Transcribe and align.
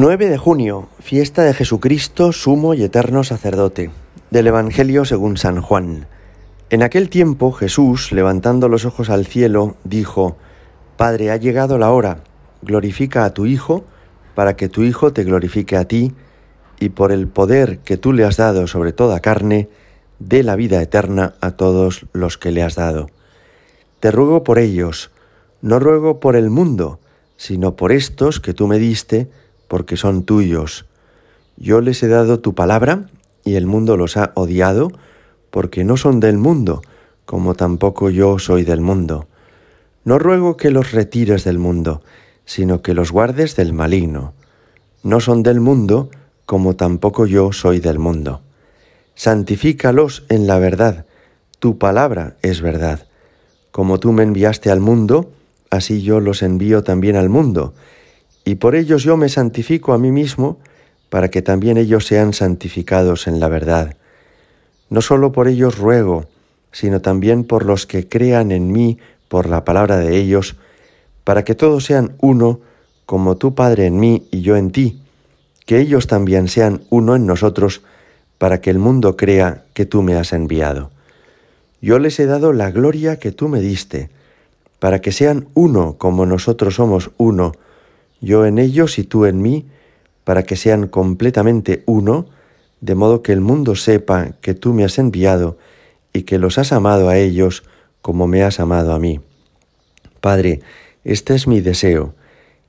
9 0.00 0.28
de 0.28 0.38
junio, 0.38 0.88
fiesta 1.00 1.42
de 1.42 1.52
Jesucristo, 1.52 2.30
sumo 2.30 2.72
y 2.72 2.84
eterno 2.84 3.24
sacerdote, 3.24 3.90
del 4.30 4.46
Evangelio 4.46 5.04
según 5.04 5.36
San 5.36 5.60
Juan. 5.60 6.06
En 6.70 6.84
aquel 6.84 7.10
tiempo 7.10 7.50
Jesús, 7.50 8.12
levantando 8.12 8.68
los 8.68 8.84
ojos 8.84 9.10
al 9.10 9.26
cielo, 9.26 9.74
dijo, 9.82 10.36
Padre, 10.96 11.32
ha 11.32 11.36
llegado 11.36 11.78
la 11.78 11.90
hora, 11.90 12.20
glorifica 12.62 13.24
a 13.24 13.34
tu 13.34 13.46
Hijo, 13.46 13.82
para 14.36 14.54
que 14.54 14.68
tu 14.68 14.84
Hijo 14.84 15.12
te 15.12 15.24
glorifique 15.24 15.76
a 15.76 15.86
ti, 15.88 16.12
y 16.78 16.90
por 16.90 17.10
el 17.10 17.26
poder 17.26 17.80
que 17.80 17.96
tú 17.96 18.12
le 18.12 18.22
has 18.22 18.36
dado 18.36 18.68
sobre 18.68 18.92
toda 18.92 19.18
carne, 19.18 19.68
dé 20.20 20.44
la 20.44 20.54
vida 20.54 20.80
eterna 20.80 21.34
a 21.40 21.50
todos 21.50 22.06
los 22.12 22.38
que 22.38 22.52
le 22.52 22.62
has 22.62 22.76
dado. 22.76 23.10
Te 23.98 24.12
ruego 24.12 24.44
por 24.44 24.60
ellos, 24.60 25.10
no 25.60 25.80
ruego 25.80 26.20
por 26.20 26.36
el 26.36 26.50
mundo, 26.50 27.00
sino 27.36 27.74
por 27.74 27.90
estos 27.90 28.38
que 28.38 28.54
tú 28.54 28.68
me 28.68 28.78
diste, 28.78 29.28
porque 29.68 29.96
son 29.96 30.24
tuyos. 30.24 30.86
Yo 31.56 31.80
les 31.80 32.02
he 32.02 32.08
dado 32.08 32.40
tu 32.40 32.54
palabra, 32.54 33.06
y 33.44 33.54
el 33.54 33.66
mundo 33.66 33.96
los 33.96 34.16
ha 34.16 34.32
odiado, 34.34 34.90
porque 35.50 35.84
no 35.84 35.96
son 35.96 36.20
del 36.20 36.38
mundo, 36.38 36.82
como 37.24 37.54
tampoco 37.54 38.10
yo 38.10 38.38
soy 38.38 38.64
del 38.64 38.80
mundo. 38.80 39.26
No 40.04 40.18
ruego 40.18 40.56
que 40.56 40.70
los 40.70 40.92
retires 40.92 41.44
del 41.44 41.58
mundo, 41.58 42.02
sino 42.44 42.82
que 42.82 42.94
los 42.94 43.12
guardes 43.12 43.56
del 43.56 43.72
maligno. 43.72 44.32
No 45.02 45.20
son 45.20 45.42
del 45.42 45.60
mundo, 45.60 46.10
como 46.46 46.76
tampoco 46.76 47.26
yo 47.26 47.52
soy 47.52 47.78
del 47.80 47.98
mundo. 47.98 48.40
Santifícalos 49.14 50.24
en 50.28 50.46
la 50.46 50.58
verdad, 50.58 51.04
tu 51.58 51.76
palabra 51.76 52.36
es 52.42 52.62
verdad. 52.62 53.06
Como 53.70 53.98
tú 53.98 54.12
me 54.12 54.22
enviaste 54.22 54.70
al 54.70 54.80
mundo, 54.80 55.30
así 55.70 56.02
yo 56.02 56.20
los 56.20 56.42
envío 56.42 56.82
también 56.82 57.16
al 57.16 57.28
mundo 57.28 57.74
y 58.48 58.54
por 58.54 58.74
ellos 58.74 59.02
yo 59.02 59.18
me 59.18 59.28
santifico 59.28 59.92
a 59.92 59.98
mí 59.98 60.10
mismo, 60.10 60.58
para 61.10 61.28
que 61.28 61.42
también 61.42 61.76
ellos 61.76 62.06
sean 62.06 62.32
santificados 62.32 63.26
en 63.26 63.40
la 63.40 63.48
verdad. 63.48 63.94
No 64.88 65.02
solo 65.02 65.32
por 65.32 65.48
ellos 65.48 65.76
ruego, 65.76 66.24
sino 66.72 67.02
también 67.02 67.44
por 67.44 67.66
los 67.66 67.84
que 67.84 68.08
crean 68.08 68.50
en 68.50 68.72
mí 68.72 68.96
por 69.28 69.50
la 69.50 69.66
palabra 69.66 69.98
de 69.98 70.16
ellos, 70.16 70.56
para 71.24 71.44
que 71.44 71.54
todos 71.54 71.84
sean 71.84 72.16
uno, 72.22 72.60
como 73.04 73.36
tu 73.36 73.54
Padre 73.54 73.84
en 73.84 74.00
mí 74.00 74.26
y 74.30 74.40
yo 74.40 74.56
en 74.56 74.70
ti, 74.70 75.02
que 75.66 75.78
ellos 75.78 76.06
también 76.06 76.48
sean 76.48 76.80
uno 76.88 77.16
en 77.16 77.26
nosotros, 77.26 77.82
para 78.38 78.62
que 78.62 78.70
el 78.70 78.78
mundo 78.78 79.14
crea 79.18 79.64
que 79.74 79.84
tú 79.84 80.00
me 80.00 80.14
has 80.14 80.32
enviado. 80.32 80.90
Yo 81.82 81.98
les 81.98 82.18
he 82.18 82.24
dado 82.24 82.54
la 82.54 82.70
gloria 82.70 83.18
que 83.18 83.30
tú 83.30 83.48
me 83.48 83.60
diste, 83.60 84.08
para 84.78 85.02
que 85.02 85.12
sean 85.12 85.48
uno 85.52 85.96
como 85.98 86.24
nosotros 86.24 86.76
somos 86.76 87.10
uno, 87.18 87.52
yo 88.20 88.46
en 88.46 88.58
ellos 88.58 88.98
y 88.98 89.04
tú 89.04 89.24
en 89.24 89.42
mí, 89.42 89.66
para 90.24 90.42
que 90.42 90.56
sean 90.56 90.88
completamente 90.88 91.82
uno, 91.86 92.26
de 92.80 92.94
modo 92.94 93.22
que 93.22 93.32
el 93.32 93.40
mundo 93.40 93.74
sepa 93.76 94.32
que 94.40 94.54
tú 94.54 94.72
me 94.72 94.84
has 94.84 94.98
enviado 94.98 95.58
y 96.12 96.22
que 96.22 96.38
los 96.38 96.58
has 96.58 96.72
amado 96.72 97.08
a 97.08 97.18
ellos 97.18 97.64
como 98.02 98.26
me 98.26 98.42
has 98.42 98.60
amado 98.60 98.92
a 98.92 98.98
mí. 98.98 99.20
Padre, 100.20 100.60
este 101.04 101.34
es 101.34 101.46
mi 101.46 101.60
deseo, 101.60 102.14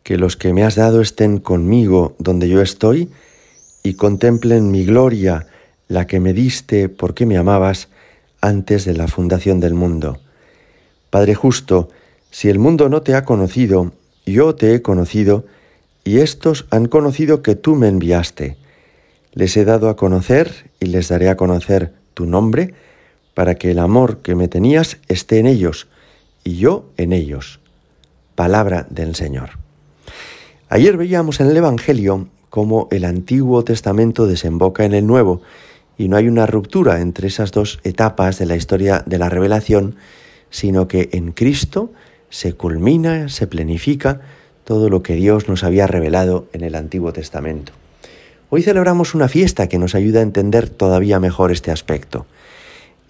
que 0.03 0.17
los 0.17 0.38
que 0.38 0.53
me 0.53 0.64
has 0.64 0.75
dado 0.75 1.02
estén 1.02 1.39
conmigo 1.39 2.16
donde 2.20 2.50
yo 2.50 2.61
estoy 2.61 3.09
y 3.83 3.94
contemplen 3.94 4.72
mi 4.72 4.86
gloria, 4.86 5.47
la 5.88 6.08
que 6.08 6.20
me 6.20 6.33
diste 6.33 6.89
porque 6.89 7.25
me 7.25 7.38
amabas 7.38 7.89
antes 8.42 8.86
de 8.86 8.94
la 8.94 9.08
fundación 9.08 9.59
del 9.59 9.73
mundo. 9.73 10.20
Padre 11.09 11.36
justo, 11.36 11.89
si 12.31 12.50
el 12.50 12.59
mundo 12.59 12.89
no 12.89 13.02
te 13.02 13.16
ha 13.16 13.25
conocido, 13.25 13.92
yo 14.31 14.55
te 14.55 14.73
he 14.73 14.81
conocido, 14.81 15.45
y 16.03 16.19
estos 16.19 16.66
han 16.69 16.88
conocido 16.88 17.41
que 17.41 17.55
tú 17.55 17.75
me 17.75 17.88
enviaste. 17.88 18.58
Les 19.33 19.55
he 19.58 19.66
dado 19.66 19.89
a 19.89 19.95
conocer 19.95 20.71
y 20.80 20.88
les 20.88 21.09
daré 21.09 21.30
a 21.30 21.38
conocer 21.38 21.94
tu 22.13 22.25
nombre, 22.25 22.73
para 23.33 23.55
que 23.55 23.71
el 23.71 23.80
amor 23.80 24.17
que 24.17 24.36
me 24.36 24.47
tenías 24.47 24.97
esté 25.08 25.39
en 25.39 25.45
ellos, 25.45 25.87
y 26.43 26.58
yo 26.58 26.89
en 26.98 27.14
ellos. 27.14 27.59
Palabra 28.36 28.86
del 28.89 29.15
Señor. 29.15 29.52
Ayer 30.67 30.98
veíamos 30.98 31.39
en 31.39 31.48
el 31.48 31.58
Evangelio 31.58 32.27
cómo 32.49 32.87
el 32.92 33.05
Antiguo 33.05 33.64
Testamento 33.64 34.27
desemboca 34.27 34.86
en 34.86 34.93
el 34.93 35.08
Nuevo, 35.08 35.42
y 35.98 36.08
no 36.08 36.17
hay 36.17 36.27
una 36.27 36.45
ruptura 36.45 37.02
entre 37.02 37.27
esas 37.27 37.52
dos 37.52 37.80
etapas 37.83 38.39
de 38.39 38.45
la 38.45 38.55
historia 38.55 39.03
de 39.05 39.17
la 39.17 39.30
revelación, 39.30 39.95
sino 40.49 40.87
que 40.87 41.09
en 41.11 41.32
Cristo 41.32 41.92
se 42.29 42.53
culmina, 42.53 43.29
se 43.29 43.47
plenifica 43.47 44.21
todo 44.63 44.89
lo 44.89 45.01
que 45.01 45.15
Dios 45.15 45.47
nos 45.47 45.63
había 45.63 45.87
revelado 45.87 46.47
en 46.53 46.63
el 46.63 46.75
Antiguo 46.75 47.11
Testamento. 47.13 47.73
Hoy 48.51 48.63
celebramos 48.63 49.13
una 49.13 49.27
fiesta 49.27 49.67
que 49.67 49.77
nos 49.77 49.95
ayuda 49.95 50.19
a 50.19 50.23
entender 50.23 50.69
todavía 50.69 51.19
mejor 51.19 51.51
este 51.51 51.71
aspecto. 51.71 52.25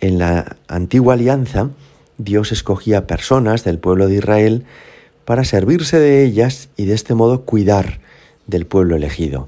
En 0.01 0.17
la 0.17 0.57
antigua 0.67 1.15
alianza, 1.15 1.69
Dios 2.17 2.51
escogía 2.51 3.07
personas 3.07 3.63
del 3.63 3.79
pueblo 3.79 4.07
de 4.07 4.15
Israel 4.15 4.65
para 5.25 5.43
servirse 5.43 5.99
de 5.99 6.23
ellas 6.23 6.69
y 6.75 6.85
de 6.85 6.93
este 6.93 7.13
modo 7.13 7.43
cuidar 7.45 7.99
del 8.47 8.65
pueblo 8.65 8.95
elegido. 8.95 9.47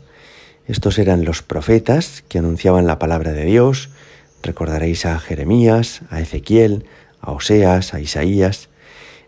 Estos 0.67 0.99
eran 0.99 1.25
los 1.25 1.41
profetas 1.41 2.23
que 2.29 2.39
anunciaban 2.39 2.87
la 2.87 2.99
palabra 2.99 3.33
de 3.33 3.45
Dios. 3.45 3.89
Recordaréis 4.43 5.05
a 5.05 5.19
Jeremías, 5.19 6.01
a 6.09 6.21
Ezequiel, 6.21 6.85
a 7.19 7.31
Oseas, 7.31 7.93
a 7.93 7.99
Isaías. 7.99 8.69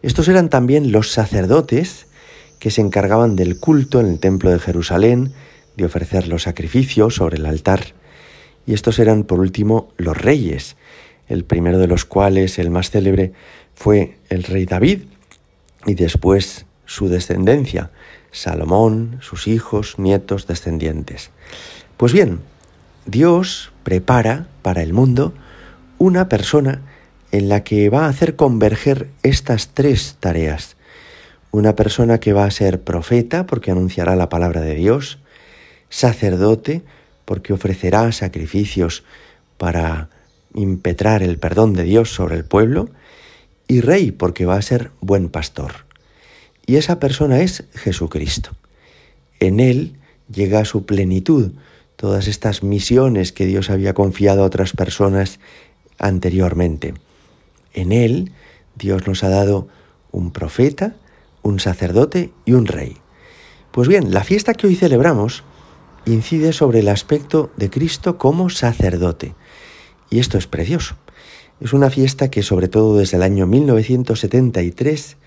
Estos 0.04 0.28
eran 0.28 0.50
también 0.50 0.92
los 0.92 1.12
sacerdotes 1.12 2.08
que 2.60 2.72
se 2.72 2.82
encargaban 2.82 3.38
del 3.38 3.58
culto 3.58 4.02
en 4.02 4.08
el 4.08 4.20
templo 4.20 4.52
de 4.52 4.60
Jerusalén, 4.60 5.32
de 5.78 5.86
ofrecer 5.86 6.28
los 6.28 6.44
sacrificios 6.44 7.16
sobre 7.16 7.38
el 7.38 7.46
altar. 7.46 7.94
Y 8.68 8.74
estos 8.74 9.00
eran, 9.00 9.24
por 9.24 9.40
último, 9.40 9.94
los 9.98 10.18
reyes, 10.18 10.76
el 11.30 11.46
primero 11.46 11.80
de 11.80 11.88
los 11.88 12.04
cuales, 12.04 12.60
el 12.60 12.70
más 12.70 12.90
célebre, 12.92 13.32
fue 13.76 14.18
el 14.30 14.44
rey 14.44 14.66
David, 14.66 15.04
y 15.86 15.94
después 15.96 16.66
su 16.86 17.08
descendencia, 17.08 17.92
Salomón, 18.32 19.20
sus 19.22 19.48
hijos, 19.48 20.00
nietos, 20.00 20.48
descendientes. 20.48 21.32
Pues 21.96 22.12
bien, 22.12 22.42
Dios 23.06 23.72
prepara 23.84 24.48
para 24.64 24.82
el 24.82 24.92
mundo 24.92 25.34
una 25.98 26.28
persona 26.28 26.82
en 27.34 27.50
la 27.50 27.64
que 27.64 27.90
va 27.90 28.06
a 28.06 28.10
hacer 28.10 28.36
converger 28.36 29.10
estas 29.24 29.70
tres 29.74 30.18
tareas. 30.20 30.78
Una 31.50 31.76
persona 31.76 32.20
que 32.20 32.32
va 32.32 32.46
a 32.46 32.52
ser 32.52 32.82
profeta 32.82 33.48
porque 33.48 33.72
anunciará 33.72 34.16
la 34.16 34.30
palabra 34.30 34.62
de 34.62 34.76
Dios, 34.76 35.18
sacerdote 35.90 36.84
porque 37.26 37.52
ofrecerá 37.52 38.12
sacrificios 38.12 39.04
para 39.58 40.10
impetrar 40.54 41.24
el 41.24 41.40
perdón 41.40 41.74
de 41.74 41.84
Dios 41.84 42.14
sobre 42.14 42.36
el 42.36 42.46
pueblo, 42.46 42.90
y 43.68 43.82
rey 43.82 44.12
porque 44.12 44.46
va 44.46 44.56
a 44.56 44.62
ser 44.62 44.92
buen 45.02 45.30
pastor. 45.30 45.88
Y 46.68 46.76
esa 46.76 47.00
persona 47.00 47.42
es 47.42 47.64
Jesucristo. 47.74 48.52
En 49.40 49.60
Él 49.60 49.96
llega 50.32 50.60
a 50.60 50.66
su 50.66 50.86
plenitud 50.86 51.54
todas 51.96 52.28
estas 52.28 52.62
misiones 52.62 53.32
que 53.32 53.48
Dios 53.48 53.72
había 53.72 53.96
confiado 53.96 54.44
a 54.44 54.46
otras 54.46 54.74
personas 54.74 55.40
anteriormente. 55.98 56.94
En 57.74 57.92
Él 57.92 58.32
Dios 58.76 59.08
nos 59.08 59.24
ha 59.24 59.30
dado 59.30 59.68
un 60.12 60.32
profeta, 60.32 60.96
un 61.42 61.60
sacerdote 61.60 62.32
y 62.46 62.54
un 62.54 62.66
rey. 62.66 62.98
Pues 63.72 63.88
bien, 63.88 64.14
la 64.14 64.24
fiesta 64.24 64.54
que 64.54 64.68
hoy 64.68 64.76
celebramos 64.76 65.44
incide 66.06 66.54
sobre 66.54 66.80
el 66.80 66.90
aspecto 66.90 67.52
de 67.58 67.70
Cristo 67.70 68.18
como 68.18 68.50
sacerdote. 68.50 69.36
Y 70.10 70.20
esto 70.20 70.38
es 70.38 70.48
precioso. 70.48 70.96
Es 71.60 71.74
una 71.74 71.90
fiesta 71.90 72.30
que 72.30 72.44
sobre 72.44 72.68
todo 72.68 72.98
desde 72.98 73.18
el 73.18 73.24
año 73.24 73.48
1973 73.48 75.18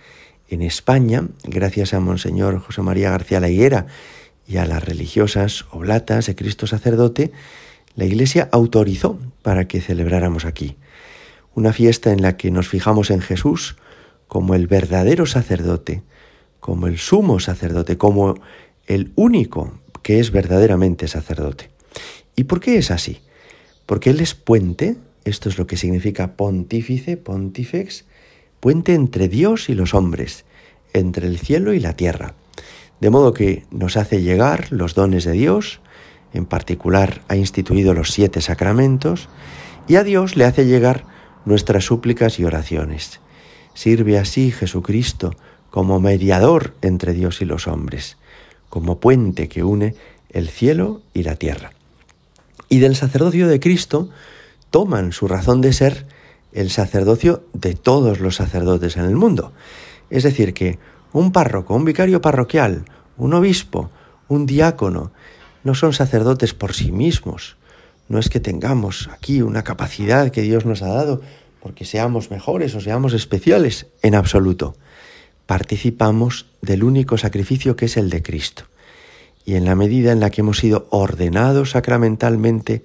en 0.49 0.63
España, 0.63 1.27
gracias 1.45 1.95
a 1.95 2.01
Monseñor 2.01 2.61
José 2.61 2.83
María 2.83 3.11
García 3.11 3.41
La 3.41 3.49
y 3.49 4.57
a 4.59 4.67
las 4.67 4.85
religiosas 4.85 5.65
oblatas 5.73 6.27
de 6.27 6.37
Cristo 6.37 6.69
sacerdote, 6.69 7.33
la 7.97 8.05
Iglesia 8.05 8.49
autorizó 8.53 9.19
para 9.43 9.67
que 9.67 9.81
celebráramos 9.81 10.45
aquí 10.45 10.77
una 11.57 11.73
fiesta 11.73 12.13
en 12.13 12.23
la 12.23 12.37
que 12.37 12.51
nos 12.51 12.69
fijamos 12.69 13.11
en 13.11 13.23
Jesús 13.23 13.77
como 14.29 14.55
el 14.55 14.67
verdadero 14.67 15.25
sacerdote, 15.25 16.03
como 16.61 16.87
el 16.87 16.99
sumo 16.99 17.41
sacerdote, 17.41 17.97
como 17.97 18.35
el 18.87 19.13
único 19.17 19.81
que 20.03 20.21
es 20.21 20.31
verdaderamente 20.31 21.09
sacerdote. 21.09 21.71
¿Y 22.37 22.45
por 22.45 22.61
qué 22.61 22.77
es 22.77 22.91
así? 22.91 23.21
Porque 23.87 24.11
Él 24.11 24.21
es 24.21 24.35
puente, 24.35 24.99
esto 25.25 25.49
es 25.49 25.57
lo 25.57 25.67
que 25.67 25.79
significa 25.79 26.37
pontífice, 26.37 27.17
pontifex, 27.17 28.05
puente 28.61 28.93
entre 28.93 29.29
Dios 29.29 29.71
y 29.71 29.75
los 29.75 29.95
hombres, 29.95 30.45
entre 30.93 31.27
el 31.27 31.39
cielo 31.39 31.73
y 31.73 31.81
la 31.81 31.95
tierra. 31.95 32.35
De 33.01 33.09
modo 33.09 33.33
que 33.33 33.65
nos 33.71 33.97
hace 33.97 34.21
llegar 34.21 34.71
los 34.73 34.95
dones 34.95 35.25
de 35.25 35.33
Dios, 35.33 35.81
en 36.35 36.45
particular 36.45 37.23
ha 37.29 37.37
instituido 37.37 37.95
los 37.95 38.11
siete 38.11 38.43
sacramentos, 38.43 39.31
y 39.89 39.97
a 39.97 40.05
Dios 40.05 40.37
le 40.37 40.45
hace 40.45 40.67
llegar 40.67 41.16
nuestras 41.47 41.85
súplicas 41.85 42.39
y 42.39 42.45
oraciones. 42.45 43.21
Sirve 43.73 44.19
así 44.19 44.51
Jesucristo 44.51 45.35
como 45.71 46.01
mediador 46.01 46.75
entre 46.83 47.15
Dios 47.15 47.41
y 47.41 47.47
los 47.47 47.67
hombres, 47.67 48.19
como 48.69 48.99
puente 48.99 49.49
que 49.49 49.65
une 49.65 49.95
el 50.31 50.49
cielo 50.51 51.01
y 51.15 51.23
la 51.23 51.37
tierra. 51.37 51.71
Y 52.69 52.81
del 52.81 52.97
sacerdocio 52.97 53.49
de 53.49 53.61
Cristo 53.61 54.11
toman 54.71 55.13
su 55.13 55.29
razón 55.29 55.61
de 55.61 55.73
ser 55.73 56.07
el 56.53 56.71
sacerdocio 56.71 57.45
de 57.53 57.75
todos 57.75 58.21
los 58.21 58.37
sacerdotes 58.37 58.97
en 58.97 59.05
el 59.05 59.15
mundo. 59.15 59.53
Es 60.11 60.25
decir, 60.25 60.53
que 60.53 60.79
un 61.13 61.33
párroco, 61.33 61.75
un 61.75 61.85
vicario 61.85 62.21
parroquial, 62.21 62.85
un 63.17 63.35
obispo, 63.35 63.91
un 64.29 64.47
diácono, 64.47 65.13
no 65.65 65.75
son 65.75 65.93
sacerdotes 65.93 66.55
por 66.55 66.75
sí 66.75 66.93
mismos. 66.93 67.57
No 68.09 68.19
es 68.19 68.29
que 68.29 68.41
tengamos 68.41 69.09
aquí 69.13 69.43
una 69.43 69.65
capacidad 69.65 70.31
que 70.31 70.43
Dios 70.43 70.65
nos 70.65 70.83
ha 70.83 70.89
dado 70.89 71.23
porque 71.61 71.85
seamos 71.85 72.31
mejores 72.31 72.75
o 72.75 72.81
seamos 72.81 73.13
especiales, 73.13 73.87
en 74.03 74.15
absoluto. 74.15 74.77
Participamos 75.47 76.47
del 76.63 76.85
único 76.85 77.19
sacrificio 77.19 77.75
que 77.75 77.87
es 77.87 77.97
el 77.97 78.09
de 78.11 78.23
Cristo. 78.23 78.65
Y 79.45 79.55
en 79.55 79.65
la 79.65 79.75
medida 79.75 80.13
en 80.13 80.21
la 80.21 80.31
que 80.31 80.43
hemos 80.43 80.59
sido 80.59 80.87
ordenados 80.91 81.71
sacramentalmente 81.71 82.85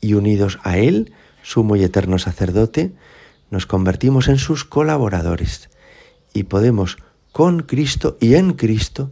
y 0.00 0.14
unidos 0.14 0.58
a 0.62 0.78
Él, 0.78 1.12
sumo 1.42 1.76
y 1.76 1.84
eterno 1.84 2.18
sacerdote, 2.18 2.92
nos 3.50 3.66
convertimos 3.66 4.28
en 4.28 4.38
sus 4.38 4.64
colaboradores 4.64 5.68
y 6.32 6.44
podemos 6.44 6.96
con 7.32 7.60
Cristo 7.60 8.16
y 8.20 8.34
en 8.34 8.54
Cristo 8.54 9.10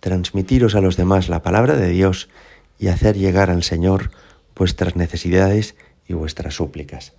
transmitiros 0.00 0.74
a 0.74 0.80
los 0.80 0.96
demás 0.96 1.28
la 1.28 1.42
palabra 1.42 1.76
de 1.76 1.88
Dios 1.88 2.28
y 2.78 2.88
hacer 2.88 3.16
llegar 3.16 3.50
al 3.50 3.62
Señor 3.62 4.10
vuestras 4.56 4.96
necesidades 4.96 5.76
y 6.06 6.14
vuestras 6.14 6.54
súplicas. 6.54 7.12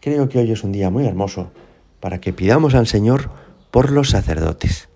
Creo 0.00 0.28
que 0.28 0.38
hoy 0.38 0.50
es 0.52 0.64
un 0.64 0.72
día 0.72 0.90
muy 0.90 1.06
hermoso 1.06 1.52
para 2.00 2.20
que 2.20 2.32
pidamos 2.32 2.74
al 2.74 2.86
Señor 2.86 3.30
por 3.70 3.90
los 3.92 4.10
sacerdotes, 4.10 4.88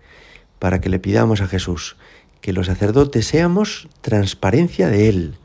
para 0.58 0.80
que 0.80 0.88
le 0.88 0.98
pidamos 0.98 1.40
a 1.40 1.46
Jesús 1.46 1.96
que 2.44 2.52
los 2.52 2.66
sacerdotes 2.66 3.26
seamos 3.26 3.88
transparencia 4.02 4.88
de 4.88 5.08
Él, 5.08 5.38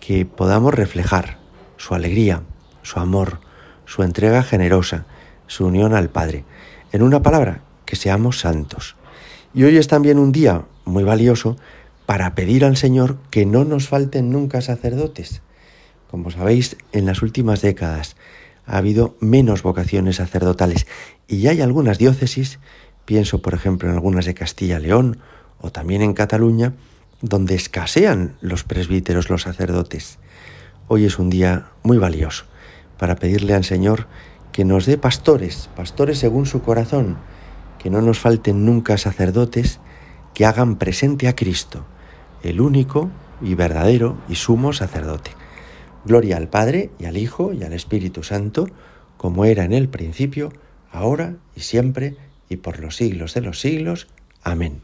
que 0.00 0.24
podamos 0.24 0.72
reflejar 0.72 1.36
su 1.76 1.94
alegría, 1.94 2.42
su 2.82 3.00
amor, 3.00 3.40
su 3.84 4.02
entrega 4.02 4.42
generosa, 4.42 5.04
su 5.46 5.66
unión 5.66 5.94
al 5.94 6.08
Padre. 6.08 6.46
En 6.90 7.02
una 7.02 7.20
palabra, 7.20 7.60
que 7.84 7.96
seamos 7.96 8.40
santos. 8.40 8.96
Y 9.52 9.64
hoy 9.64 9.76
es 9.76 9.88
también 9.88 10.18
un 10.18 10.32
día 10.32 10.62
muy 10.86 11.04
valioso 11.04 11.58
para 12.06 12.34
pedir 12.34 12.64
al 12.64 12.76
Señor 12.76 13.18
que 13.30 13.46
no 13.46 13.64
nos 13.64 13.88
falten 13.88 14.30
nunca 14.30 14.60
sacerdotes. 14.60 15.42
Como 16.10 16.30
sabéis, 16.30 16.76
en 16.92 17.06
las 17.06 17.22
últimas 17.22 17.62
décadas 17.62 18.16
ha 18.66 18.76
habido 18.76 19.16
menos 19.20 19.62
vocaciones 19.62 20.16
sacerdotales 20.16 20.86
y 21.26 21.46
hay 21.46 21.60
algunas 21.60 21.98
diócesis, 21.98 22.58
pienso 23.04 23.42
por 23.42 23.54
ejemplo 23.54 23.88
en 23.88 23.94
algunas 23.94 24.26
de 24.26 24.34
Castilla-León 24.34 25.18
o 25.60 25.70
también 25.70 26.02
en 26.02 26.14
Cataluña, 26.14 26.74
donde 27.20 27.54
escasean 27.54 28.36
los 28.40 28.64
presbíteros, 28.64 29.30
los 29.30 29.42
sacerdotes. 29.42 30.18
Hoy 30.88 31.04
es 31.04 31.18
un 31.18 31.30
día 31.30 31.70
muy 31.82 31.98
valioso 31.98 32.44
para 32.98 33.16
pedirle 33.16 33.54
al 33.54 33.64
Señor 33.64 34.06
que 34.52 34.64
nos 34.64 34.86
dé 34.86 34.98
pastores, 34.98 35.70
pastores 35.74 36.18
según 36.18 36.46
su 36.46 36.62
corazón, 36.62 37.16
que 37.78 37.90
no 37.90 38.02
nos 38.02 38.18
falten 38.18 38.66
nunca 38.66 38.98
sacerdotes 38.98 39.80
que 40.34 40.44
hagan 40.44 40.76
presente 40.76 41.28
a 41.28 41.34
Cristo, 41.34 41.84
el 42.42 42.60
único 42.60 43.10
y 43.40 43.54
verdadero 43.54 44.16
y 44.28 44.36
sumo 44.36 44.72
sacerdote. 44.72 45.32
Gloria 46.04 46.36
al 46.36 46.48
Padre 46.48 46.90
y 46.98 47.04
al 47.04 47.16
Hijo 47.16 47.52
y 47.52 47.62
al 47.62 47.72
Espíritu 47.72 48.22
Santo, 48.22 48.68
como 49.16 49.44
era 49.44 49.64
en 49.64 49.72
el 49.72 49.88
principio, 49.88 50.52
ahora 50.90 51.36
y 51.54 51.60
siempre, 51.60 52.16
y 52.48 52.56
por 52.56 52.80
los 52.80 52.96
siglos 52.96 53.34
de 53.34 53.40
los 53.40 53.60
siglos. 53.60 54.08
Amén. 54.42 54.82